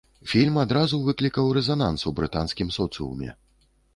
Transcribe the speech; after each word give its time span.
Фільм 0.29 0.55
адразу 0.61 0.99
выклікаў 1.09 1.51
рэзананс 1.59 2.07
у 2.11 2.15
брытанскім 2.19 2.73
соцыуме. 2.79 3.29